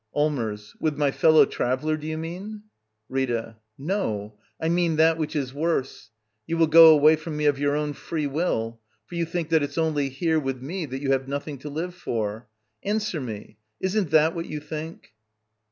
Allmers. 0.15 0.75
With 0.81 0.97
my 0.97 1.11
fellow 1.11 1.45
traveller, 1.45 1.95
do 1.95 2.07
you 2.07 2.17
^ 2.17 2.19
tiiean? 2.23 2.63
Rita. 3.07 3.57
No. 3.77 4.33
I 4.59 4.67
mean 4.67 4.95
that 4.95 5.19
which 5.19 5.35
is 5.35 5.53
worse. 5.53 6.09
You 6.47 6.57
will 6.57 6.65
go 6.65 6.89
away 6.91 7.15
from 7.15 7.37
me 7.37 7.45
of 7.45 7.59
your 7.59 7.75
own 7.75 7.93
free 7.93 8.25
will— 8.25 8.79
for 9.05 9.13
you 9.13 9.27
think 9.27 9.49
that 9.49 9.61
it's 9.61 9.77
only 9.77 10.09
here, 10.09 10.39
with 10.39 10.59
me, 10.59 10.87
that 10.87 11.03
you 11.03 11.11
have 11.11 11.27
nothing 11.27 11.59
to 11.59 11.69
live 11.69 11.93
for. 11.93 12.47
Answer 12.81 13.21
me! 13.21 13.57
Isn't 13.79 14.09
that 14.09 14.33
what 14.33 14.47
you 14.47 14.59
think? 14.59 15.13